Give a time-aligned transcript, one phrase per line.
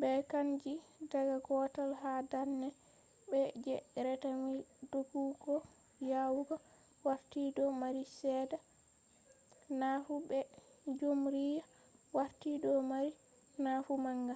[0.00, 0.72] ɓe canji
[1.12, 2.72] daga gotel ha darnai
[3.30, 3.74] be je
[4.04, 5.54] reta mile doggugo
[6.10, 6.54] yawugo
[7.06, 8.58] warti do mari seeɗa
[9.80, 10.38] nafu be
[10.98, 11.64] jumriya
[12.16, 13.10] warti do mari
[13.64, 14.34] nafu manga